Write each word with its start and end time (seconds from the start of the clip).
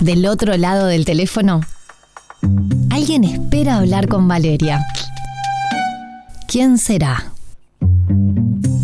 Del 0.00 0.26
otro 0.26 0.56
lado 0.56 0.86
del 0.86 1.04
teléfono, 1.04 1.62
alguien 2.90 3.24
espera 3.24 3.76
hablar 3.76 4.08
con 4.08 4.28
Valeria. 4.28 4.84
¿Quién 6.46 6.78
será? 6.78 7.32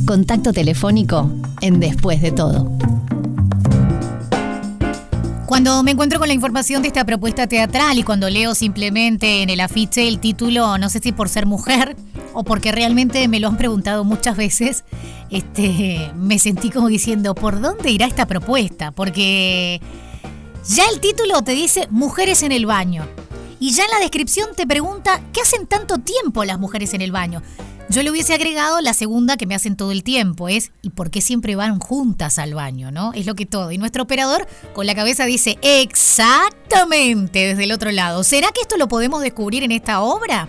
Contacto 0.07 0.53
telefónico 0.53 1.31
en 1.61 1.81
Después 1.81 2.23
de 2.23 2.33
todo. 2.33 2.73
Cuando 5.47 5.83
me 5.83 5.91
encuentro 5.91 6.19
con 6.19 6.29
la 6.29 6.35
información 6.35 6.81
de 6.81 6.89
esta 6.89 7.05
propuesta 7.05 7.47
teatral 7.47 7.99
y 7.99 8.05
cuando 8.05 8.31
leo 8.31 8.55
simplemente 8.55 9.43
en 9.43 9.51
el 9.51 9.61
afiche 9.61 10.09
el 10.09 10.19
título, 10.19 10.79
no 10.79 10.89
sé 10.89 11.01
si 11.01 11.13
por 11.13 11.29
ser 11.29 11.45
mujer 11.45 11.95
o 12.33 12.43
porque 12.43 12.73
realmente 12.73 13.29
me 13.29 13.39
lo 13.39 13.49
han 13.49 13.59
preguntado 13.59 14.03
muchas 14.03 14.39
veces, 14.39 14.85
este, 15.31 16.11
me 16.17 16.39
sentí 16.39 16.71
como 16.71 16.89
diciendo, 16.89 17.35
¿por 17.35 17.61
dónde 17.61 17.91
irá 17.91 18.07
esta 18.07 18.25
propuesta? 18.25 18.93
Porque 18.93 19.83
ya 20.67 20.85
el 20.93 21.01
título 21.01 21.43
te 21.43 21.53
dice 21.53 21.89
Mujeres 21.91 22.43
en 22.43 22.53
el 22.53 22.67
baño. 22.67 23.07
Y 23.59 23.73
ya 23.73 23.85
en 23.85 23.91
la 23.91 24.01
descripción 24.01 24.51
te 24.57 24.67
pregunta, 24.67 25.23
¿qué 25.33 25.41
hacen 25.41 25.67
tanto 25.67 25.99
tiempo 25.99 26.45
las 26.45 26.59
mujeres 26.59 26.95
en 26.95 27.01
el 27.01 27.13
baño? 27.13 27.43
Yo 27.89 28.03
le 28.03 28.11
hubiese 28.11 28.35
agregado 28.35 28.81
la 28.81 28.95
segunda 28.95 29.37
que 29.37 29.47
me 29.47 29.55
hacen 29.55 29.77
todo 29.77 29.93
el 29.93 30.03
tiempo, 30.03 30.49
es 30.49 30.73
¿y 30.83 30.91
por 30.91 31.11
qué 31.11 31.21
siempre 31.21 31.57
van 31.57 31.79
juntas 31.79 32.39
al 32.39 32.55
baño? 32.55 32.91
¿no? 32.91 33.13
Es 33.13 33.27
lo 33.27 33.35
que 33.35 33.45
todo. 33.45 33.71
Y 33.71 33.79
nuestro 33.79 34.05
operador 34.05 34.47
con 34.73 34.87
la 34.87 34.95
cabeza 34.95 35.27
dice 35.27 35.59
exactamente 35.63 37.41
desde 37.41 37.65
el 37.65 37.73
otro 37.73 37.91
lado. 37.93 38.25
¿Será 38.25 38.49
que 38.53 38.63
esto 38.63 38.77
lo 38.77 38.89
podemos 38.89 39.21
descubrir 39.21 39.63
en 39.63 39.73
esta 39.73 40.01
obra? 40.01 40.49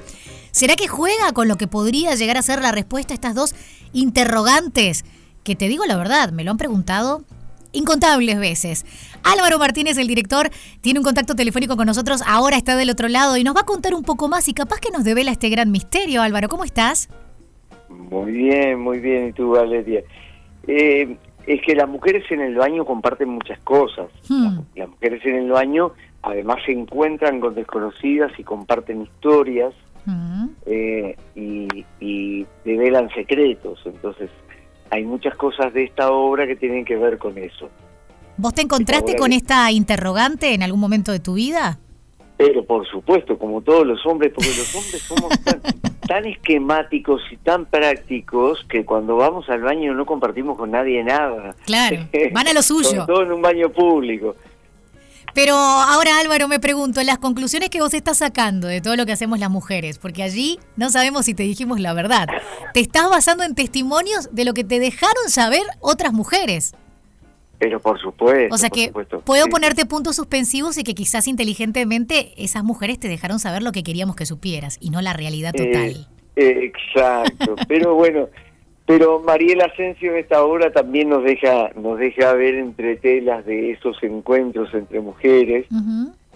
¿Será 0.52 0.76
que 0.76 0.88
juega 0.88 1.34
con 1.34 1.48
lo 1.48 1.58
que 1.58 1.68
podría 1.68 2.16
llegar 2.16 2.38
a 2.38 2.44
ser 2.44 2.62
la 2.62 2.72
respuesta 2.72 3.14
a 3.14 3.16
estas 3.16 3.36
dos 3.36 3.56
interrogantes? 3.92 5.04
Que 5.44 5.56
te 5.56 5.68
digo 5.68 5.86
la 5.86 5.98
verdad, 5.98 6.32
me 6.32 6.44
lo 6.44 6.52
han 6.52 6.58
preguntado 6.58 7.26
incontables 7.74 8.40
veces. 8.40 8.86
Álvaro 9.24 9.60
Martínez, 9.60 9.98
el 9.98 10.08
director, 10.08 10.50
tiene 10.82 11.00
un 11.00 11.04
contacto 11.06 11.36
telefónico 11.36 11.76
con 11.76 11.86
nosotros, 11.86 12.22
ahora 12.26 12.58
está 12.58 12.76
del 12.76 12.90
otro 12.90 13.10
lado 13.10 13.38
y 13.38 13.44
nos 13.44 13.56
va 13.56 13.62
a 13.62 13.66
contar 13.66 13.94
un 13.94 14.04
poco 14.04 14.30
más 14.30 14.48
y 14.48 14.54
capaz 14.54 14.80
que 14.80 14.92
nos 14.92 15.04
devela 15.04 15.32
este 15.32 15.50
gran 15.50 15.72
misterio. 15.72 16.22
Álvaro, 16.22 16.48
¿cómo 16.48 16.64
estás? 16.64 17.10
Muy 17.90 18.32
bien, 18.32 18.80
muy 18.80 19.00
bien. 19.00 19.30
¿Y 19.30 19.34
tú, 19.34 19.52
Valeria? 19.52 20.02
Eh, 20.68 21.18
es 21.46 21.62
que 21.62 21.76
las 21.76 21.90
mujeres 21.90 22.24
en 22.32 22.42
el 22.42 22.56
baño 22.56 22.86
comparten 22.86 23.30
muchas 23.30 23.60
cosas. 23.60 24.08
Hmm. 24.30 24.60
Las 24.76 24.90
mujeres 24.90 25.26
en 25.26 25.36
el 25.36 25.52
baño 25.52 25.92
además 26.22 26.60
se 26.66 26.72
encuentran 26.72 27.42
con 27.42 27.54
desconocidas 27.54 28.32
y 28.38 28.44
comparten 28.44 29.02
historias 29.02 29.74
Mm. 30.06 30.48
eh, 30.66 31.16
y, 31.36 31.86
y 32.00 32.46
develan 32.66 33.10
secretos. 33.12 33.80
Entonces, 33.86 34.30
hay 34.94 35.04
muchas 35.06 35.36
cosas 35.36 35.74
de 35.74 35.86
esta 35.86 36.12
obra 36.12 36.46
que 36.46 36.56
tienen 36.56 36.86
que 36.86 36.96
ver 36.96 37.18
con 37.18 37.36
eso. 37.40 37.68
¿Vos 38.38 38.54
te 38.54 38.62
encontraste 38.62 39.16
con 39.16 39.34
esta 39.34 39.72
interrogante 39.72 40.54
en 40.54 40.62
algún 40.62 40.80
momento 40.80 41.12
de 41.12 41.20
tu 41.20 41.34
vida? 41.34 41.80
Pero 42.38 42.64
por 42.64 42.88
supuesto, 42.88 43.40
como 43.40 43.62
todos 43.62 43.88
los 43.88 44.06
hombres, 44.06 44.32
porque 44.34 44.50
los 44.50 44.76
hombres 44.76 45.02
somos 45.02 45.30
tan, 45.44 45.62
tan 46.08 46.26
esquemáticos 46.26 47.24
y 47.32 47.38
tan 47.38 47.66
prácticos 47.66 48.64
que 48.70 48.86
cuando 48.86 49.16
vamos 49.16 49.50
al 49.50 49.62
baño 49.62 49.96
no 49.96 50.06
compartimos 50.06 50.58
con 50.58 50.70
nadie 50.70 51.04
nada. 51.04 51.56
Claro, 51.66 52.08
van 52.32 52.48
a 52.48 52.54
lo 52.54 52.62
suyo. 52.62 53.06
Todo 53.08 53.24
en 53.24 53.32
un 53.32 53.42
baño 53.42 53.70
público. 53.70 54.36
Pero 55.34 55.56
ahora 55.56 56.20
Álvaro 56.20 56.48
me 56.48 56.60
pregunto, 56.60 57.02
las 57.04 57.18
conclusiones 57.18 57.70
que 57.70 57.82
vos 57.82 57.94
estás 57.94 58.20
sacando 58.20 58.68
de 58.68 58.82
todo 58.82 58.96
lo 58.96 59.06
que 59.06 59.12
hacemos 59.14 59.40
las 59.40 59.50
mujeres, 59.50 59.98
porque 59.98 60.22
allí 60.24 60.60
no 60.78 60.90
sabemos 60.92 61.26
si 61.26 61.34
te 61.34 61.44
dijimos 61.44 61.80
la 61.80 61.94
verdad, 61.94 62.28
te 62.74 62.82
estás 62.82 63.10
basando 63.10 63.44
en 63.44 63.56
testimonios 63.56 64.30
de 64.34 64.46
lo 64.46 64.54
que 64.54 64.64
te 64.64 64.80
dejaron 64.80 65.30
saber 65.30 65.64
otras 65.80 66.14
mujeres. 66.14 66.76
Pero 67.58 67.80
por 67.82 68.00
supuesto. 68.00 68.54
O 68.54 68.58
sea 68.58 68.70
que 68.70 68.88
supuesto, 68.88 69.22
puedo 69.22 69.46
sí. 69.46 69.50
ponerte 69.50 69.86
puntos 69.86 70.18
suspensivos 70.18 70.78
y 70.78 70.84
que 70.84 70.94
quizás 70.94 71.28
inteligentemente 71.28 72.34
esas 72.38 72.64
mujeres 72.64 73.00
te 73.00 73.08
dejaron 73.08 73.40
saber 73.40 73.64
lo 73.64 73.72
que 73.72 73.84
queríamos 73.84 74.16
que 74.16 74.26
supieras 74.26 74.78
y 74.82 74.90
no 74.90 75.02
la 75.02 75.14
realidad 75.14 75.54
Eh, 75.56 75.66
total. 75.66 76.08
eh, 76.36 76.72
exacto. 76.72 77.56
pero 77.68 77.96
bueno, 77.96 78.28
pero 78.86 79.22
Mariela 79.22 79.66
Asensio 79.66 80.12
en 80.12 80.18
esta 80.18 80.44
obra 80.44 80.72
también 80.72 81.10
nos 81.10 81.24
deja, 81.24 81.72
nos 81.76 82.00
deja 82.00 82.34
ver 82.34 82.56
entre 82.56 82.98
telas 82.98 83.46
de 83.46 83.72
esos 83.72 84.02
encuentros 84.04 84.74
entre 84.74 85.00
mujeres. 85.00 85.68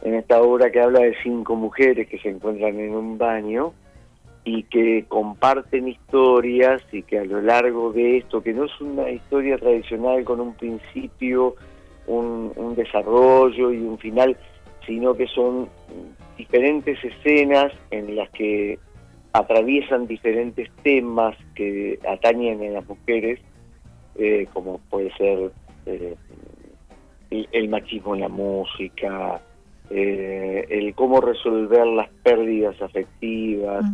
En 0.03 0.13
esta 0.13 0.41
obra 0.41 0.71
que 0.71 0.79
habla 0.79 0.99
de 0.99 1.15
cinco 1.23 1.55
mujeres 1.55 2.07
que 2.07 2.19
se 2.19 2.29
encuentran 2.29 2.79
en 2.79 2.95
un 2.95 3.17
baño 3.17 3.73
y 4.45 4.63
que 4.63 5.03
comparten 5.09 5.89
historias 5.89 6.81
y 6.93 7.03
que 7.03 7.19
a 7.19 7.25
lo 7.25 7.41
largo 7.41 7.91
de 7.91 8.19
esto, 8.19 8.41
que 8.41 8.53
no 8.53 8.63
es 8.63 8.79
una 8.79 9.09
historia 9.09 9.57
tradicional 9.57 10.23
con 10.23 10.39
un 10.39 10.53
principio, 10.53 11.55
un, 12.05 12.53
un 12.55 12.75
desarrollo 12.75 13.73
y 13.73 13.79
un 13.79 13.97
final, 13.97 14.37
sino 14.85 15.15
que 15.15 15.27
son 15.27 15.67
diferentes 16.37 16.97
escenas 17.03 17.73
en 17.91 18.15
las 18.15 18.29
que 18.29 18.79
atraviesan 19.37 20.07
diferentes 20.07 20.69
temas 20.83 21.35
que 21.53 21.99
atañen 22.07 22.61
a 22.63 22.79
las 22.79 22.87
mujeres, 22.87 23.39
eh, 24.15 24.47
como 24.51 24.79
puede 24.89 25.11
ser 25.15 25.51
eh, 25.85 26.15
el, 27.29 27.47
el 27.51 27.69
machismo 27.69 28.15
en 28.15 28.21
la 28.21 28.29
música, 28.29 29.39
eh, 29.91 30.65
el 30.69 30.95
cómo 30.95 31.21
resolver 31.21 31.85
las 31.85 32.09
pérdidas 32.23 32.81
afectivas, 32.81 33.85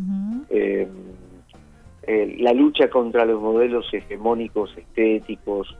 la 2.38 2.53
lucha 2.53 2.90
contra 2.90 3.26
los 3.26 3.42
modelos 3.42 3.86
hegemónicos 3.94 4.76
estéticos 4.78 5.78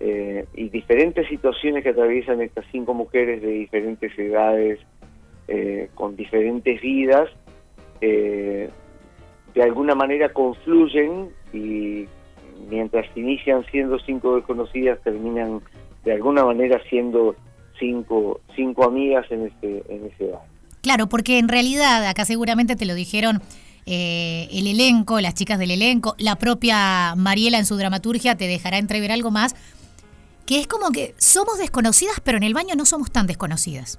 y 0.00 0.68
diferentes 0.68 1.28
situaciones 1.28 1.82
que 1.82 1.90
atraviesan 1.90 2.40
estas 2.40 2.64
cinco 2.72 2.92
mujeres 2.92 3.40
de 3.40 3.48
diferentes 3.48 4.18
edades, 4.18 4.80
con 5.94 6.16
diferentes 6.16 6.80
vidas, 6.80 7.28
eh, 8.02 8.68
de 9.54 9.62
alguna 9.62 9.94
manera 9.94 10.32
confluyen 10.32 11.30
y 11.52 12.06
mientras 12.68 13.06
inician 13.16 13.64
siendo 13.70 13.98
cinco 14.00 14.36
desconocidas 14.36 14.98
terminan 15.02 15.60
de 16.04 16.12
alguna 16.12 16.44
manera 16.44 16.80
siendo 16.88 17.36
cinco, 17.78 18.40
cinco 18.56 18.84
amigas 18.84 19.26
en 19.30 19.46
ese, 19.46 19.82
en 19.88 20.06
ese 20.06 20.26
bar. 20.28 20.42
Claro, 20.80 21.08
porque 21.08 21.38
en 21.38 21.48
realidad 21.48 22.04
acá 22.06 22.24
seguramente 22.24 22.76
te 22.76 22.86
lo 22.86 22.94
dijeron 22.94 23.40
eh, 23.86 24.48
el 24.52 24.66
elenco, 24.66 25.20
las 25.20 25.34
chicas 25.34 25.58
del 25.58 25.70
elenco, 25.70 26.14
la 26.18 26.36
propia 26.36 27.14
Mariela 27.16 27.58
en 27.58 27.66
su 27.66 27.76
dramaturgia 27.76 28.36
te 28.36 28.46
dejará 28.46 28.78
entrever 28.78 29.12
algo 29.12 29.30
más, 29.30 29.54
que 30.46 30.60
es 30.60 30.66
como 30.66 30.90
que 30.90 31.14
somos 31.18 31.58
desconocidas, 31.58 32.20
pero 32.22 32.36
en 32.36 32.44
el 32.44 32.54
baño 32.54 32.74
no 32.74 32.84
somos 32.84 33.10
tan 33.10 33.26
desconocidas. 33.26 33.98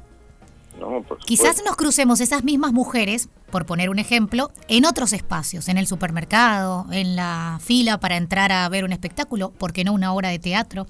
Quizás 1.25 1.63
nos 1.65 1.75
crucemos 1.75 2.21
esas 2.21 2.43
mismas 2.43 2.73
mujeres, 2.73 3.29
por 3.51 3.65
poner 3.65 3.89
un 3.89 3.99
ejemplo, 3.99 4.51
en 4.67 4.85
otros 4.85 5.13
espacios, 5.13 5.69
en 5.69 5.77
el 5.77 5.87
supermercado, 5.87 6.85
en 6.91 7.15
la 7.15 7.59
fila 7.61 7.99
para 7.99 8.17
entrar 8.17 8.51
a 8.51 8.67
ver 8.69 8.83
un 8.83 8.91
espectáculo, 8.91 9.53
porque 9.57 9.83
no 9.83 9.93
una 9.93 10.13
obra 10.13 10.29
de 10.29 10.39
teatro, 10.39 10.87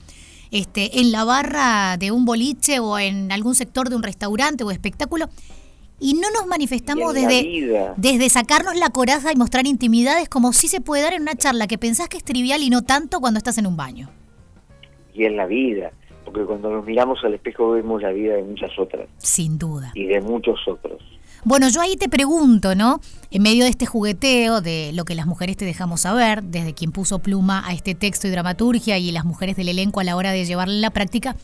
este, 0.52 1.00
en 1.00 1.12
la 1.12 1.24
barra 1.24 1.98
de 1.98 2.12
un 2.12 2.26
boliche 2.26 2.80
o 2.80 3.00
en 3.00 3.32
algún 3.32 3.56
sector 3.56 3.90
de 3.90 3.96
un 3.96 4.04
restaurante 4.04 4.64
o 4.64 4.72
espectáculo, 4.72 5.30
y 6.00 6.16
no 6.16 6.30
nos 6.32 6.48
manifestamos 6.48 7.14
desde, 7.14 7.94
desde 7.96 8.30
sacarnos 8.30 8.76
la 8.76 8.90
coraza 8.90 9.32
y 9.32 9.36
mostrar 9.36 9.68
intimidades 9.68 10.28
como 10.28 10.52
si 10.52 10.68
se 10.68 10.82
puede 10.82 11.04
dar 11.04 11.14
en 11.14 11.22
una 11.22 11.36
charla 11.36 11.68
que 11.68 11.78
pensás 11.78 12.10
que 12.10 12.18
es 12.18 12.24
trivial 12.24 12.62
y 12.62 12.70
no 12.70 12.82
tanto 12.82 13.22
cuando 13.22 13.38
estás 13.38 13.58
en 13.58 13.68
un 13.68 13.78
baño. 13.78 14.10
y 15.14 15.26
en 15.26 15.38
la 15.38 15.46
vida, 15.46 15.92
porque 16.34 16.48
cuando 16.48 16.70
nos 16.72 16.86
miramos 16.86 17.20
al 17.24 17.36
espejo 17.36 17.72
vemos 17.72 18.02
la 18.02 18.12
vida 18.12 18.34
de 18.36 18.44
muchas 18.44 18.72
otras 18.78 19.08
Sin 19.18 19.58
duda. 19.58 19.92
y 19.94 20.06
de 20.06 20.20
muchos 20.20 20.60
otros. 20.68 21.02
Bueno, 21.46 21.68
yo 21.68 21.82
ahí 21.82 21.98
te 21.98 22.08
pregunto, 22.08 22.74
¿no? 22.74 23.02
En 23.30 23.44
medio 23.44 23.66
de 23.66 23.70
este 23.70 23.86
jugueteo 23.86 24.62
de 24.62 24.92
lo 24.94 25.04
que 25.04 25.14
las 25.14 25.26
mujeres 25.26 25.58
te 25.58 25.66
dejamos 25.66 26.02
saber, 26.02 26.42
desde 26.42 26.74
quien 26.74 26.94
puso 26.94 27.20
pluma 27.20 27.68
a 27.68 27.74
este 27.74 27.96
texto 27.96 28.28
y 28.28 28.32
dramaturgia 28.32 28.98
y 28.98 29.12
las 29.12 29.26
mujeres 29.26 29.58
del 29.58 29.68
elenco 29.68 30.00
a 30.00 30.06
la 30.06 30.16
hora 30.16 30.32
de 30.32 30.46
llevarlo 30.46 30.74
a 30.74 30.78
la 30.78 30.92
práctica, 30.92 31.36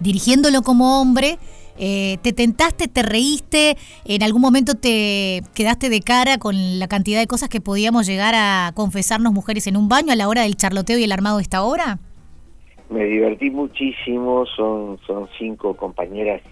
dirigiéndolo 0.00 0.62
como 0.62 1.00
hombre, 1.00 1.38
eh, 1.76 2.18
¿te 2.22 2.32
tentaste, 2.32 2.88
te 2.88 3.02
reíste, 3.02 3.76
en 4.06 4.22
algún 4.22 4.40
momento 4.40 4.74
te 4.74 5.42
quedaste 5.54 5.90
de 5.90 6.00
cara 6.00 6.38
con 6.38 6.78
la 6.78 6.88
cantidad 6.88 7.20
de 7.20 7.26
cosas 7.26 7.50
que 7.50 7.60
podíamos 7.60 8.06
llegar 8.06 8.34
a 8.34 8.72
confesarnos 8.74 9.34
mujeres 9.34 9.66
en 9.66 9.76
un 9.76 9.88
baño 9.88 10.12
a 10.12 10.16
la 10.16 10.28
hora 10.28 10.42
del 10.42 10.56
charloteo 10.56 10.98
y 10.98 11.04
el 11.04 11.12
armado 11.12 11.36
de 11.36 11.42
esta 11.42 11.62
obra? 11.62 11.98
Me 12.92 13.04
divertí 13.04 13.50
muchísimo, 13.50 14.44
son, 14.46 14.98
son 15.06 15.28
cinco 15.38 15.74
compañeras 15.76 16.42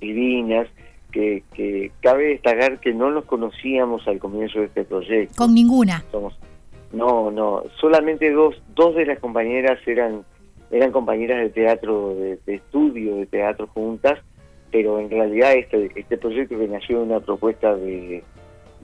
divinas, 0.00 0.66
que, 1.12 1.44
que 1.54 1.92
cabe 2.00 2.28
destacar 2.30 2.80
que 2.80 2.92
no 2.92 3.10
nos 3.10 3.24
conocíamos 3.24 4.06
al 4.08 4.18
comienzo 4.18 4.58
de 4.58 4.66
este 4.66 4.84
proyecto. 4.84 5.34
Con 5.36 5.54
ninguna. 5.54 6.04
Somos, 6.10 6.34
no, 6.92 7.30
no, 7.30 7.62
solamente 7.80 8.32
dos, 8.32 8.60
dos 8.74 8.96
de 8.96 9.06
las 9.06 9.20
compañeras 9.20 9.78
eran, 9.86 10.24
eran 10.72 10.90
compañeras 10.90 11.38
de 11.38 11.50
teatro, 11.50 12.14
de, 12.16 12.38
de 12.44 12.54
estudio 12.56 13.16
de 13.16 13.26
teatro 13.26 13.68
juntas, 13.68 14.18
pero 14.72 14.98
en 14.98 15.08
realidad 15.08 15.52
este, 15.54 15.90
este 15.94 16.18
proyecto 16.18 16.58
que 16.58 16.66
nació 16.66 16.98
de 16.98 17.04
una 17.04 17.20
propuesta 17.20 17.76
de, 17.76 18.24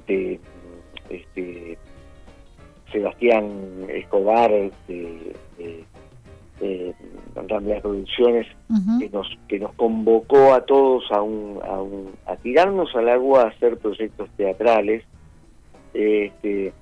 de 0.06 0.38
este, 1.10 1.76
Sebastián 2.92 3.50
Escobar, 3.88 4.50
de, 4.50 4.70
de- 5.58 5.84
eh, 6.60 6.92
Ramblas 7.34 7.82
Producciones, 7.82 8.46
que, 8.98 9.08
nos, 9.10 9.38
que 9.48 9.58
nos 9.58 9.72
convocó 9.74 10.54
a 10.54 10.64
todos 10.64 11.10
a, 11.10 11.22
un, 11.22 11.58
a, 11.64 11.80
un, 11.80 12.10
a 12.26 12.36
tirarnos 12.36 12.94
al 12.94 13.08
agua 13.08 13.42
a 13.42 13.48
hacer 13.48 13.78
proyectos 13.78 14.28
teatrales. 14.36 15.04
Este, 15.94 16.72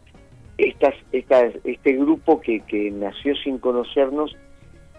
estas, 0.59 0.95
estas, 1.13 1.55
este 1.65 1.93
grupo 1.95 2.41
que, 2.41 2.61
que 2.61 2.91
nació 2.91 3.35
sin 3.37 3.59
conocernos 3.59 4.37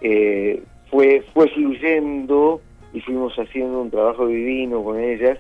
eh, 0.02 0.64
fue, 0.90 1.24
fue 1.34 1.50
fluyendo 1.50 2.62
y 2.94 3.02
fuimos 3.02 3.34
haciendo 3.36 3.82
un 3.82 3.92
trabajo 3.92 4.28
divino 4.28 4.84
con 4.84 5.00
ellas. 5.00 5.38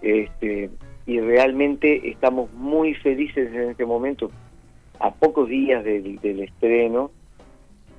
Este, 0.00 0.70
y 1.06 1.20
realmente 1.20 2.08
estamos 2.08 2.52
muy 2.54 2.94
felices 2.94 3.52
en 3.52 3.70
este 3.70 3.84
momento, 3.84 4.30
a 5.00 5.12
pocos 5.12 5.48
días 5.48 5.84
del, 5.84 6.18
del 6.20 6.40
estreno, 6.40 7.10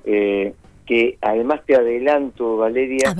eh, 0.04 0.54
que 0.86 1.18
además 1.20 1.60
te 1.66 1.74
adelanto, 1.74 2.58
Valeria, 2.58 3.14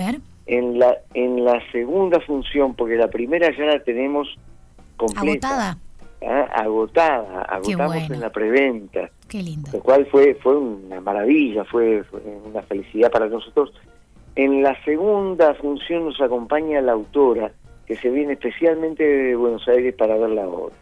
en 0.46 0.78
la 0.78 0.98
en 1.14 1.44
la 1.44 1.60
segunda 1.72 2.20
función, 2.20 2.74
porque 2.74 2.96
la 2.96 3.08
primera 3.08 3.50
ya 3.56 3.64
la 3.64 3.82
tenemos 3.82 4.28
completa. 4.96 5.48
Agotada. 5.48 5.78
¿ah? 6.26 6.48
Agotada, 6.54 7.42
agotamos 7.42 8.10
en 8.10 8.20
la 8.20 8.30
preventa. 8.30 9.10
Qué 9.28 9.42
lindo. 9.42 9.70
Lo 9.72 9.80
cual 9.80 10.06
fue, 10.06 10.34
fue 10.34 10.56
una 10.56 11.00
maravilla, 11.00 11.64
fue, 11.64 12.04
fue 12.04 12.20
una 12.44 12.62
felicidad 12.62 13.10
para 13.10 13.28
nosotros. 13.28 13.72
En 14.36 14.62
la 14.62 14.76
segunda 14.84 15.54
función 15.54 16.06
nos 16.06 16.20
acompaña 16.20 16.80
la 16.80 16.92
autora, 16.92 17.52
que 17.86 17.96
se 17.96 18.10
viene 18.10 18.34
especialmente 18.34 19.04
de 19.04 19.36
Buenos 19.36 19.66
Aires 19.68 19.94
para 19.94 20.16
ver 20.16 20.30
la 20.30 20.46
obra. 20.46 20.74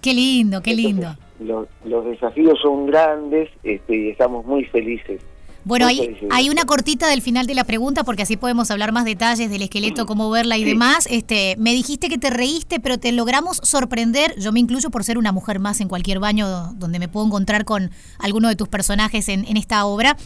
Qué 0.00 0.14
lindo, 0.14 0.62
qué 0.62 0.74
lindo. 0.74 1.14
los, 1.40 1.66
los, 1.84 2.04
desafíos 2.04 2.58
son 2.60 2.86
grandes 2.86 3.50
este, 3.62 3.96
y 3.96 4.10
estamos 4.10 4.44
muy 4.46 4.64
felices 4.64 5.20
bueno, 5.64 5.86
hay, 5.86 6.16
hay 6.30 6.48
una 6.48 6.64
cortita 6.64 7.08
del 7.08 7.22
final 7.22 7.46
de 7.46 7.54
la 7.54 7.64
pregunta 7.64 8.04
porque 8.04 8.22
así 8.22 8.36
podemos 8.36 8.70
hablar 8.70 8.92
más 8.92 9.04
detalles 9.04 9.50
del 9.50 9.62
esqueleto, 9.62 10.06
cómo 10.06 10.30
verla 10.30 10.56
y 10.56 10.64
demás. 10.64 11.06
Este, 11.10 11.56
me 11.58 11.72
dijiste 11.72 12.08
que 12.08 12.18
te 12.18 12.30
reíste, 12.30 12.80
pero 12.80 12.98
te 12.98 13.12
logramos 13.12 13.60
sorprender. 13.62 14.34
Yo 14.38 14.52
me 14.52 14.60
incluyo 14.60 14.90
por 14.90 15.04
ser 15.04 15.18
una 15.18 15.32
mujer 15.32 15.58
más 15.58 15.80
en 15.80 15.88
cualquier 15.88 16.18
baño 16.18 16.72
donde 16.74 16.98
me 16.98 17.08
puedo 17.08 17.26
encontrar 17.26 17.64
con 17.64 17.90
alguno 18.18 18.48
de 18.48 18.56
tus 18.56 18.68
personajes 18.68 19.28
en, 19.28 19.44
en 19.44 19.56
esta 19.56 19.84
obra. 19.84 20.16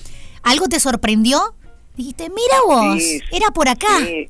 ¿Algo 0.42 0.68
te 0.68 0.78
sorprendió? 0.78 1.54
Dijiste, 1.96 2.28
mira 2.28 2.56
vos, 2.66 3.02
era 3.30 3.50
por 3.52 3.68
acá. 3.68 3.86
Sí, 4.00 4.28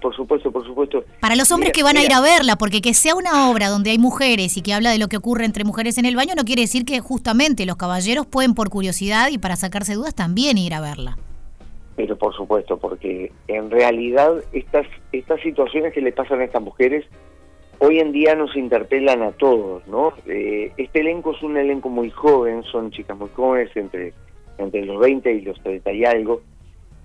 por 0.00 0.14
supuesto, 0.14 0.50
por 0.50 0.64
supuesto. 0.64 1.04
Para 1.20 1.36
los 1.36 1.50
hombres 1.52 1.72
que 1.72 1.82
van 1.82 1.96
a 1.96 2.02
ir 2.02 2.12
a 2.12 2.20
verla, 2.20 2.56
porque 2.56 2.80
que 2.80 2.94
sea 2.94 3.14
una 3.14 3.50
obra 3.50 3.68
donde 3.68 3.90
hay 3.90 3.98
mujeres 3.98 4.56
y 4.56 4.62
que 4.62 4.72
habla 4.72 4.90
de 4.90 4.98
lo 4.98 5.08
que 5.08 5.16
ocurre 5.16 5.44
entre 5.44 5.64
mujeres 5.64 5.98
en 5.98 6.04
el 6.04 6.16
baño, 6.16 6.34
no 6.36 6.44
quiere 6.44 6.62
decir 6.62 6.84
que 6.84 7.00
justamente 7.00 7.66
los 7.66 7.76
caballeros 7.76 8.26
pueden 8.26 8.54
por 8.54 8.70
curiosidad 8.70 9.28
y 9.30 9.38
para 9.38 9.56
sacarse 9.56 9.94
dudas 9.94 10.14
también 10.14 10.58
ir 10.58 10.74
a 10.74 10.80
verla. 10.80 11.18
Pero 11.96 12.16
por 12.16 12.34
supuesto, 12.34 12.78
porque 12.78 13.32
en 13.48 13.70
realidad 13.70 14.32
estas, 14.52 14.86
estas 15.12 15.40
situaciones 15.40 15.92
que 15.92 16.00
le 16.00 16.12
pasan 16.12 16.40
a 16.40 16.44
estas 16.44 16.62
mujeres 16.62 17.04
hoy 17.78 18.00
en 18.00 18.12
día 18.12 18.34
nos 18.34 18.56
interpelan 18.56 19.22
a 19.22 19.32
todos, 19.32 19.86
¿no? 19.86 20.12
Eh, 20.26 20.72
este 20.76 21.00
elenco 21.00 21.32
es 21.32 21.42
un 21.42 21.56
elenco 21.56 21.88
muy 21.88 22.10
joven, 22.10 22.62
son 22.64 22.90
chicas 22.90 23.16
muy 23.16 23.28
jóvenes, 23.34 23.70
entre, 23.76 24.12
entre 24.58 24.84
los 24.84 24.98
20 24.98 25.32
y 25.32 25.40
los 25.42 25.60
30 25.62 25.92
y 25.92 26.04
algo. 26.04 26.42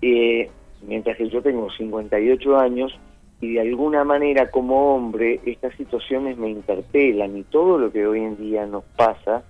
Eh, 0.02 0.50
mientras 0.88 1.18
que 1.18 1.30
yo 1.30 1.42
tengo 1.42 1.70
58 1.72 2.58
años 2.58 2.94
y 3.42 3.54
de 3.54 3.62
alguna 3.62 4.04
manera 4.04 4.50
como 4.50 4.96
hombre 4.96 5.42
estas 5.46 5.76
situaciones 5.76 6.38
me 6.38 6.50
interpelan 6.50 7.38
y 7.38 7.44
todo 7.44 7.78
lo 7.78 7.92
que 7.92 8.06
hoy 8.06 8.20
en 8.20 8.38
día 8.38 8.66
nos 8.66 8.84
pasa 8.96 9.44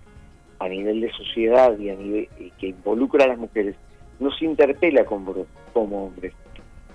a 0.60 0.70
nivel 0.70 1.02
de 1.02 1.12
sociedad 1.12 1.78
y 1.78 1.90
a 1.90 1.96
nivel 1.96 2.28
que 2.58 2.68
involucra 2.68 3.26
a 3.26 3.28
las 3.28 3.38
mujeres 3.38 3.76
nos 4.20 4.42
interpela 4.42 5.06
como, 5.06 5.34
como 5.74 6.06
hombres 6.06 6.34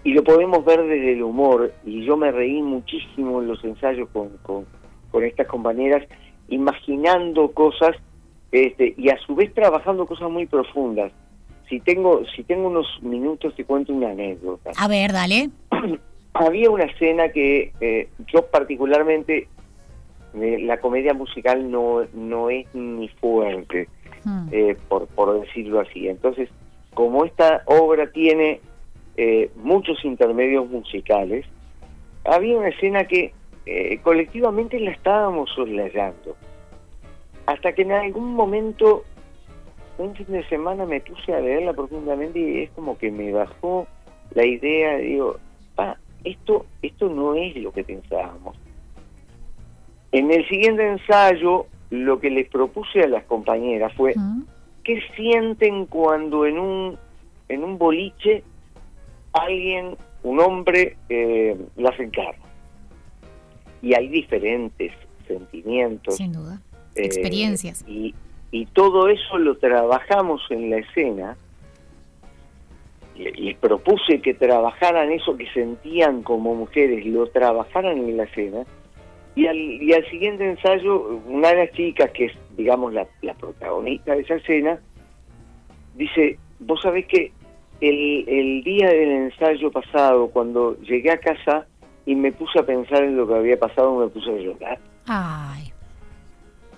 y 0.05 0.13
lo 0.13 0.25
podemos 0.25 0.65
ver 0.65 0.83
desde 0.83 1.13
el 1.13 1.23
humor 1.23 1.73
y 1.85 2.05
yo 2.05 2.17
me 2.17 2.33
reí 2.33 2.63
muchísimo 2.63 3.43
en 3.43 3.49
los 3.49 3.63
ensayos 3.65 4.09
con, 4.11 4.31
con, 4.43 4.67
con 5.11 5.25
estas 5.25 5.47
compañeras 5.47 6.07
imaginando 6.49 7.53
cosas 7.53 7.97
este, 8.51 8.95
y 8.97 9.11
a 9.11 9.19
su 9.19 9.35
vez 9.35 9.53
trabajando 9.53 10.07
cosas 10.07 10.31
muy 10.31 10.47
profundas 10.47 11.13
si 11.69 11.81
tengo, 11.81 12.23
si 12.35 12.43
tengo 12.45 12.69
unos 12.69 12.87
minutos 13.03 13.55
te 13.55 13.65
cuento 13.65 13.93
una 13.93 14.11
anécdota. 14.11 14.71
A 14.77 14.89
ver, 14.89 15.13
dale. 15.13 15.51
Había 16.35 16.71
una 16.71 16.85
escena 16.85 17.31
que 17.31 17.73
eh, 17.81 18.09
yo 18.33 18.47
particularmente, 18.47 19.49
eh, 20.35 20.59
la 20.61 20.79
comedia 20.79 21.15
musical 21.15 21.71
no, 21.71 22.03
no 22.15 22.51
es 22.51 22.67
ni 22.75 23.09
fuerte, 23.09 23.89
hmm. 24.25 24.49
eh, 24.53 24.77
por, 24.89 25.07
por 25.09 25.41
decirlo 25.41 25.81
así. 25.81 26.09
Entonces, 26.09 26.49
como 26.95 27.25
esta 27.25 27.63
obra 27.67 28.11
tiene 28.11 28.61
muchos 29.57 30.05
intermedios 30.05 30.71
musicales, 30.71 31.45
había 32.25 32.57
una 32.57 32.69
escena 32.69 33.05
que 33.05 33.33
colectivamente 34.05 34.79
la 34.79 34.93
estábamos 34.93 35.51
soslayando. 35.57 36.37
Hasta 37.47 37.73
que 37.73 37.83
en 37.83 37.91
algún 37.91 38.35
momento 38.35 39.03
un 39.99 40.15
fin 40.15 40.27
de 40.29 40.49
semana 40.49 40.87
me 40.87 41.01
puse 41.01 41.35
a 41.35 41.41
leerla 41.41 41.73
profundamente 41.73 42.39
y 42.39 42.63
es 42.63 42.71
como 42.71 42.97
que 42.97 43.11
me 43.11 43.33
bajó 43.33 43.87
la 44.35 44.47
idea, 44.47 44.97
digo, 44.99 45.39
pa, 45.75 45.99
esto, 46.25 46.67
esto 46.83 47.09
no 47.09 47.35
es 47.35 47.57
lo 47.57 47.73
que 47.73 47.85
pensábamos. 47.85 48.57
En 50.13 50.31
el 50.31 50.47
siguiente 50.49 50.87
ensayo, 50.87 51.67
lo 51.91 52.21
que 52.21 52.31
les 52.31 52.49
propuse 52.49 53.01
a 53.01 53.09
las 53.09 53.25
compañeras 53.25 53.93
fue, 53.95 54.15
¿qué 54.85 55.01
sienten 55.17 55.87
cuando 55.87 56.47
en 56.47 56.59
un, 56.59 56.99
en 57.49 57.65
un 57.65 57.77
boliche 57.77 58.43
alguien, 59.33 59.97
un 60.23 60.41
hombre, 60.41 60.97
eh, 61.09 61.57
las 61.77 61.99
encarna? 61.99 62.45
Y 63.83 63.95
hay 63.95 64.09
diferentes 64.09 64.93
sentimientos. 65.27 66.17
Sin 66.17 66.33
duda. 66.33 66.61
Eh, 66.95 67.05
Experiencias. 67.05 67.85
Y, 67.87 68.15
y 68.51 68.67
todo 68.67 69.09
eso 69.09 69.39
lo 69.39 69.57
trabajamos 69.59 70.43
en 70.51 70.71
la 70.71 70.79
escena. 70.79 71.37
Les 73.17 73.57
propuse 73.57 74.21
que 74.23 74.33
trabajaran 74.35 75.11
eso 75.11 75.37
que 75.37 75.51
sentían 75.53 76.23
como 76.23 76.55
mujeres, 76.55 77.05
lo 77.05 77.27
trabajaran 77.27 77.99
en 77.99 78.17
la 78.17 78.25
escena. 78.25 78.65
Y 79.35 79.47
al, 79.47 79.57
y 79.57 79.93
al 79.93 80.09
siguiente 80.09 80.49
ensayo, 80.49 81.21
una 81.27 81.49
de 81.49 81.67
las 81.67 81.73
chicas, 81.73 82.11
que 82.13 82.27
es, 82.27 82.33
digamos, 82.57 82.93
la, 82.93 83.07
protagonista 83.39 84.15
de 84.15 84.23
esa 84.23 84.37
escena, 84.37 84.81
dice, 85.95 86.39
vos 86.61 86.81
sabés 86.81 87.07
que 87.07 87.33
el, 87.81 88.29
el 88.29 88.65
día 88.65 88.89
del 88.89 89.11
ensayo 89.11 89.71
pasado, 89.71 90.29
cuando 90.29 90.77
llegué 90.81 91.11
a 91.11 91.19
casa 91.19 91.67
y 92.07 92.15
me 92.15 92.33
puse 92.33 92.59
a 92.59 92.67
pensar 92.67 93.05
en 93.05 93.17
lo 93.17 93.29
que 93.29 93.35
había 93.35 93.59
pasado, 93.59 93.97
me 93.97 94.09
puse 94.09 94.31
a 94.31 94.39
llorar. 94.39 94.79
Ay 95.07 95.68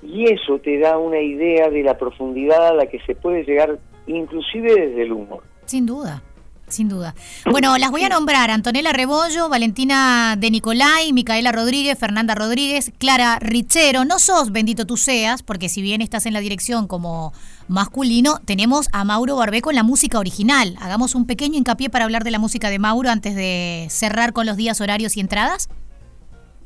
y 0.02 0.30
eso 0.30 0.59
te 0.59 0.78
da 0.78 0.99
una 0.99 1.21
idea 1.21 1.71
de 1.71 1.83
la 1.83 1.99
profundidad 1.99 2.69
a 2.69 2.75
la 2.75 2.87
que 2.87 3.00
se 3.00 3.14
puede 3.14 3.45
llegar 3.45 3.78
inclusive 4.07 4.75
desde 4.75 5.02
el 5.02 5.12
humor. 5.12 5.42
Sin 5.66 5.87
duda. 5.87 6.23
Sin 6.71 6.88
duda. 6.88 7.16
Bueno, 7.50 7.76
las 7.78 7.90
voy 7.90 8.04
a 8.04 8.09
nombrar. 8.09 8.50
Antonella 8.50 8.92
Rebollo, 8.92 9.49
Valentina 9.49 10.37
de 10.38 10.52
Nicolai, 10.52 11.12
Micaela 11.12 11.50
Rodríguez, 11.50 11.99
Fernanda 11.99 12.37
Rodríguez, 12.37 12.92
Clara 12.99 13.38
Richero. 13.40 14.04
No 14.04 14.21
sos 14.21 14.52
bendito 14.52 14.87
tú 14.87 14.97
seas, 14.97 15.42
porque 15.42 15.69
si 15.69 15.83
bien 15.83 16.00
estás 16.00 16.26
en 16.26 16.33
la 16.33 16.38
dirección 16.38 16.87
como 16.87 17.33
masculino, 17.66 18.38
tenemos 18.45 18.88
a 18.92 19.04
Mauro 19.04 19.35
Barbé 19.35 19.62
con 19.62 19.75
la 19.75 19.83
música 19.83 20.21
original. 20.21 20.76
Hagamos 20.80 21.16
un 21.16 21.26
pequeño 21.26 21.59
hincapié 21.59 21.90
para 21.90 22.04
hablar 22.04 22.23
de 22.23 22.30
la 22.30 22.38
música 22.38 22.71
de 22.71 22.78
Mauro 22.78 23.11
antes 23.11 23.35
de 23.35 23.88
cerrar 23.90 24.33
con 24.33 24.47
los 24.47 24.57
días, 24.57 24.80
horarios 24.80 25.16
y 25.16 25.21
entradas. 25.21 25.69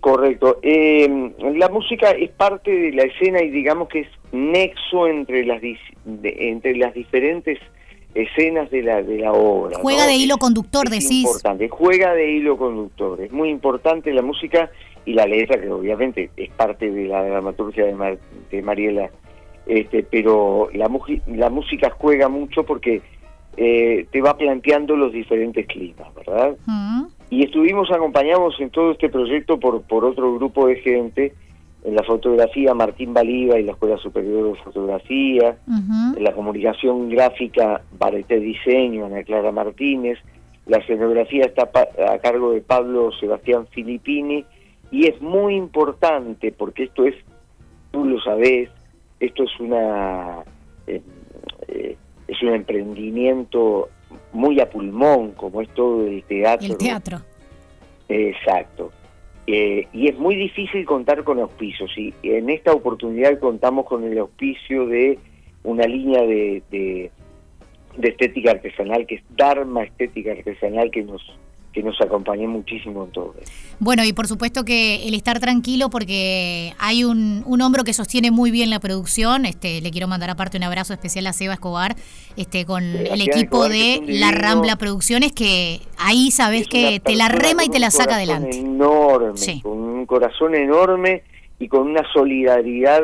Correcto. 0.04 0.58
Eh, 0.60 1.32
la 1.54 1.70
música 1.70 2.10
es 2.10 2.30
parte 2.32 2.70
de 2.70 2.92
la 2.92 3.04
escena 3.04 3.40
y 3.42 3.48
digamos 3.48 3.88
que 3.88 4.00
es 4.00 4.08
nexo 4.32 5.06
entre 5.06 5.46
las 5.46 5.62
entre 6.04 6.76
las 6.76 6.92
diferentes 6.92 7.58
escenas 8.14 8.70
de 8.70 8.82
la 8.82 9.00
de 9.00 9.20
la 9.20 9.32
obra. 9.32 9.78
Juega 9.80 10.04
de 10.06 10.12
hilo 10.12 10.36
conductor, 10.36 10.84
es 10.88 10.90
decís. 10.90 11.24
Importante, 11.24 11.70
juega 11.70 12.12
de 12.12 12.32
hilo 12.32 12.58
conductor. 12.58 13.18
Es 13.22 13.32
muy 13.32 13.48
importante 13.48 14.12
la 14.12 14.20
música 14.20 14.70
y 15.06 15.14
la 15.14 15.24
letra, 15.24 15.58
que 15.58 15.70
obviamente 15.70 16.28
es 16.36 16.50
parte 16.50 16.90
de 16.90 17.06
la 17.06 17.24
dramaturgia 17.24 17.86
de, 17.86 18.18
de 18.50 18.60
Mariela. 18.62 19.08
Este, 19.64 20.02
pero 20.02 20.68
la, 20.74 20.90
la 21.28 21.48
música 21.48 21.90
juega 21.98 22.28
mucho 22.28 22.64
porque 22.64 23.00
eh, 23.56 24.06
te 24.10 24.20
va 24.20 24.36
planteando 24.36 24.96
los 24.96 25.12
diferentes 25.12 25.66
climas, 25.66 26.12
¿verdad? 26.14 26.56
Mm. 26.66 27.04
Y 27.30 27.44
estuvimos 27.44 27.90
acompañados 27.90 28.54
en 28.60 28.70
todo 28.70 28.92
este 28.92 29.08
proyecto 29.08 29.58
por, 29.58 29.82
por 29.82 30.04
otro 30.04 30.34
grupo 30.34 30.66
de 30.66 30.76
gente, 30.76 31.34
en 31.84 31.94
la 31.94 32.02
fotografía 32.02 32.72
Martín 32.74 33.12
Baliva 33.12 33.58
y 33.58 33.64
la 33.64 33.72
Escuela 33.72 33.98
Superior 33.98 34.52
de 34.52 34.62
Fotografía, 34.62 35.56
en 35.68 36.24
la 36.24 36.32
comunicación 36.32 37.10
gráfica 37.10 37.82
Bareté 37.98 38.40
Diseño, 38.40 39.06
Ana 39.06 39.22
Clara 39.22 39.52
Martínez, 39.52 40.18
la 40.66 40.78
escenografía 40.78 41.44
está 41.44 41.70
a 42.10 42.18
cargo 42.18 42.52
de 42.52 42.62
Pablo 42.62 43.10
Sebastián 43.20 43.66
Filippini, 43.70 44.46
y 44.90 45.06
es 45.06 45.20
muy 45.20 45.56
importante 45.56 46.52
porque 46.52 46.84
esto 46.84 47.04
es, 47.04 47.14
tú 47.90 48.04
lo 48.04 48.20
sabés, 48.20 48.70
esto 49.20 49.44
es 49.44 49.60
una... 49.60 50.42
Eh, 50.86 51.02
eh, 51.68 51.96
es 52.26 52.42
un 52.42 52.54
emprendimiento 52.54 53.90
muy 54.34 54.60
a 54.60 54.68
pulmón, 54.68 55.32
como 55.32 55.62
es 55.62 55.68
todo 55.70 56.06
el 56.06 56.22
teatro. 56.24 56.66
El 56.66 56.76
teatro. 56.76 57.20
Exacto. 58.08 58.92
Eh, 59.46 59.86
y 59.92 60.08
es 60.08 60.18
muy 60.18 60.36
difícil 60.36 60.84
contar 60.84 61.24
con 61.24 61.38
auspicios. 61.38 61.90
Y 61.96 62.14
en 62.22 62.50
esta 62.50 62.72
oportunidad 62.72 63.38
contamos 63.38 63.86
con 63.86 64.04
el 64.04 64.18
auspicio 64.18 64.86
de 64.86 65.18
una 65.62 65.86
línea 65.86 66.22
de, 66.22 66.62
de, 66.70 67.10
de 67.96 68.08
estética 68.08 68.52
artesanal, 68.52 69.06
que 69.06 69.16
es 69.16 69.22
Dharma 69.30 69.84
Estética 69.84 70.32
Artesanal, 70.32 70.90
que 70.90 71.02
nos 71.02 71.22
que 71.74 71.82
nos 71.82 72.00
acompañe 72.00 72.46
muchísimo 72.46 73.04
en 73.04 73.10
todo. 73.10 73.34
Bueno, 73.80 74.04
y 74.04 74.12
por 74.12 74.28
supuesto 74.28 74.64
que 74.64 75.08
el 75.08 75.14
estar 75.14 75.40
tranquilo 75.40 75.90
porque 75.90 76.72
hay 76.78 77.02
un, 77.02 77.42
un, 77.44 77.60
hombro 77.60 77.82
que 77.82 77.92
sostiene 77.92 78.30
muy 78.30 78.52
bien 78.52 78.70
la 78.70 78.78
producción. 78.78 79.44
Este, 79.44 79.80
le 79.80 79.90
quiero 79.90 80.06
mandar 80.06 80.30
aparte 80.30 80.56
un 80.56 80.62
abrazo 80.62 80.92
especial 80.92 81.26
a 81.26 81.32
Seba 81.32 81.54
Escobar, 81.54 81.96
este, 82.36 82.64
con 82.64 82.84
el 82.84 83.20
equipo 83.20 83.68
de 83.68 84.02
La 84.06 84.30
Rambla 84.30 84.76
Producciones, 84.76 85.32
que 85.32 85.80
ahí 85.98 86.30
sabes 86.30 86.68
que 86.68 87.00
te 87.00 87.16
la 87.16 87.28
rema 87.28 87.64
y 87.64 87.68
te 87.68 87.80
la 87.80 87.90
saca 87.90 88.14
adelante. 88.14 88.56
Enorme, 88.58 89.60
con 89.62 89.78
un 89.78 90.06
corazón 90.06 90.54
enorme 90.54 91.24
y 91.58 91.66
con 91.66 91.88
una 91.88 92.02
solidaridad 92.12 93.02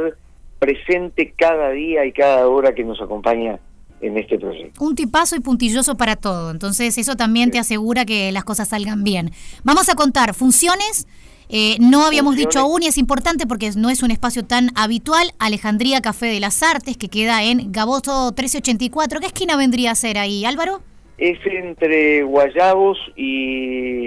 presente 0.61 1.35
cada 1.37 1.71
día 1.71 2.05
y 2.05 2.13
cada 2.13 2.47
hora 2.47 2.73
que 2.75 2.85
nos 2.85 3.01
acompaña 3.01 3.59
en 4.01 4.17
este 4.19 4.39
proyecto. 4.39 4.85
Un 4.85 4.95
tipazo 4.95 5.37
y 5.37 5.41
puntilloso 5.41 5.97
para 5.97 6.17
todo, 6.17 6.51
entonces 6.51 6.97
eso 6.99 7.17
también 7.17 7.47
sí. 7.47 7.53
te 7.53 7.59
asegura 7.59 8.05
que 8.05 8.33
las 8.33 8.45
cosas 8.45 8.69
salgan 8.69 9.05
bien. 9.05 9.31
Vamos 9.65 9.89
a 9.89 9.95
contar 9.95 10.35
funciones. 10.35 11.07
Eh, 11.53 11.77
no 11.81 12.05
habíamos 12.05 12.35
funciones. 12.35 12.55
dicho 12.55 12.61
aún 12.61 12.83
y 12.83 12.87
es 12.87 12.97
importante 12.97 13.47
porque 13.47 13.71
no 13.77 13.91
es 13.91 14.03
un 14.03 14.11
espacio 14.11 14.45
tan 14.45 14.71
habitual. 14.77 15.33
Alejandría 15.39 16.01
Café 16.01 16.27
de 16.27 16.39
las 16.39 16.63
Artes, 16.63 16.97
que 16.97 17.09
queda 17.09 17.43
en 17.43 17.73
Gaboto 17.73 18.27
1384. 18.29 19.21
¿Qué 19.21 19.27
esquina 19.27 19.57
vendría 19.57 19.91
a 19.91 19.95
ser 19.97 20.19
ahí, 20.19 20.45
Álvaro? 20.45 20.83
Es 21.19 21.39
entre 21.45 22.23
Guayabos 22.23 22.99
y, 23.17 24.07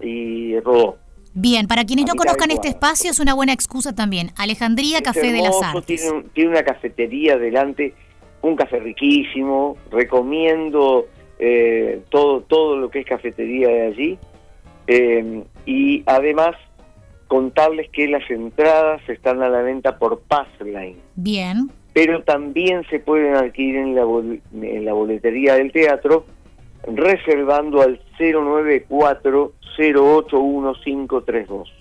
y 0.00 0.60
Rodó. 0.60 0.98
Bien, 1.34 1.66
para 1.66 1.84
quienes 1.84 2.04
no 2.06 2.14
conozcan 2.14 2.50
este 2.50 2.68
espacio 2.68 3.10
es 3.10 3.18
una 3.18 3.32
buena 3.32 3.54
excusa 3.54 3.94
también. 3.94 4.30
Alejandría 4.36 4.98
es 4.98 5.02
Café 5.02 5.30
hermoso, 5.30 5.42
de 5.42 5.48
las 5.48 5.74
Artes. 5.74 6.02
Tiene, 6.02 6.24
tiene 6.34 6.50
una 6.50 6.62
cafetería 6.62 7.38
delante 7.38 7.94
un 8.42 8.56
café 8.56 8.80
riquísimo, 8.80 9.76
recomiendo 9.90 11.06
eh, 11.38 12.02
todo, 12.10 12.42
todo 12.42 12.76
lo 12.76 12.90
que 12.90 13.00
es 13.00 13.06
cafetería 13.06 13.68
de 13.68 13.86
allí 13.86 14.18
eh, 14.86 15.44
y 15.64 16.02
además 16.06 16.56
contarles 17.28 17.88
que 17.90 18.08
las 18.08 18.28
entradas 18.30 19.00
están 19.08 19.42
a 19.42 19.48
la 19.48 19.62
venta 19.62 19.98
por 19.98 20.20
Passline. 20.20 20.96
Bien. 21.14 21.70
Pero 21.94 22.22
también 22.24 22.84
se 22.90 22.98
pueden 22.98 23.36
adquirir 23.36 23.76
en 23.76 23.94
la, 23.94 24.02
en 24.02 24.84
la 24.84 24.92
boletería 24.92 25.54
del 25.54 25.72
teatro 25.72 26.26
reservando 26.86 27.80
al 27.80 28.00
094 28.18 29.52
081532. 29.78 31.72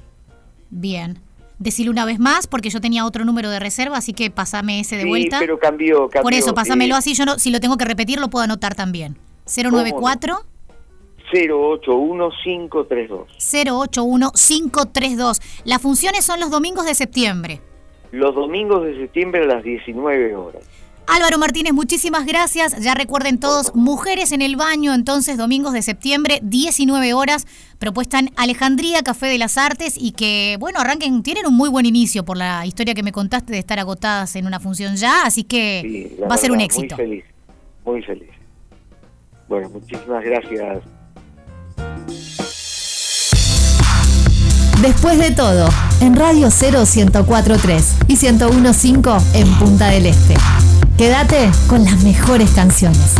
Bien 0.69 1.17
decirlo 1.61 1.91
una 1.91 2.05
vez 2.05 2.19
más, 2.19 2.47
porque 2.47 2.69
yo 2.69 2.81
tenía 2.81 3.05
otro 3.05 3.23
número 3.23 3.49
de 3.49 3.59
reserva, 3.59 3.97
así 3.97 4.13
que 4.13 4.31
pasame 4.31 4.79
ese 4.79 4.97
de 4.97 5.03
sí, 5.03 5.09
vuelta. 5.09 5.37
pero 5.39 5.59
cambió, 5.59 6.09
cambió. 6.09 6.23
Por 6.23 6.33
eso, 6.33 6.53
pásamelo 6.53 6.95
eh, 6.95 6.97
así, 6.97 7.13
yo 7.13 7.25
no, 7.25 7.39
si 7.39 7.51
lo 7.51 7.59
tengo 7.59 7.77
que 7.77 7.85
repetir, 7.85 8.19
lo 8.19 8.29
puedo 8.29 8.43
anotar 8.43 8.75
también. 8.75 9.17
094 9.45 10.43
081532. 11.33 13.27
081532. 13.37 15.41
Las 15.63 15.81
funciones 15.81 16.25
son 16.25 16.39
los 16.39 16.51
domingos 16.51 16.85
de 16.85 16.95
septiembre. 16.95 17.61
Los 18.11 18.35
domingos 18.35 18.83
de 18.83 18.97
septiembre 18.97 19.43
a 19.43 19.45
las 19.45 19.63
19 19.63 20.35
horas. 20.35 20.63
Álvaro 21.13 21.37
Martínez, 21.37 21.73
muchísimas 21.73 22.25
gracias. 22.25 22.79
Ya 22.79 22.93
recuerden 22.93 23.37
todos, 23.37 23.75
Mujeres 23.75 24.31
en 24.31 24.41
el 24.41 24.55
Baño, 24.55 24.93
entonces 24.93 25.35
domingos 25.37 25.73
de 25.73 25.81
septiembre, 25.81 26.39
19 26.41 27.13
horas, 27.13 27.45
propuesta 27.79 28.17
en 28.17 28.31
Alejandría, 28.37 29.03
Café 29.03 29.25
de 29.25 29.37
las 29.37 29.57
Artes, 29.57 29.95
y 29.97 30.13
que, 30.13 30.55
bueno, 30.61 30.79
arranquen, 30.79 31.21
tienen 31.21 31.45
un 31.47 31.53
muy 31.53 31.67
buen 31.67 31.85
inicio 31.85 32.23
por 32.23 32.37
la 32.37 32.65
historia 32.65 32.93
que 32.93 33.03
me 33.03 33.11
contaste 33.11 33.51
de 33.51 33.59
estar 33.59 33.77
agotadas 33.77 34.37
en 34.37 34.47
una 34.47 34.61
función 34.61 34.95
ya, 34.95 35.23
así 35.25 35.43
que 35.43 35.81
sí, 36.15 36.21
va 36.23 36.35
a 36.35 36.37
ser 36.37 36.53
un 36.53 36.61
éxito. 36.61 36.95
Muy 36.95 37.05
feliz, 37.05 37.25
muy 37.83 38.01
feliz. 38.03 38.29
Bueno, 39.49 39.69
muchísimas 39.69 40.23
gracias. 40.23 40.81
Después 44.81 45.19
de 45.19 45.31
todo, 45.31 45.67
en 45.99 46.15
Radio 46.15 46.49
0 46.49 46.83
1043 46.95 47.95
y 48.07 48.13
1015 48.13 49.39
en 49.39 49.53
Punta 49.59 49.89
del 49.89 50.05
Este. 50.05 50.35
Quédate 51.01 51.49
con 51.65 51.83
las 51.83 52.03
mejores 52.03 52.51
canciones. 52.51 53.15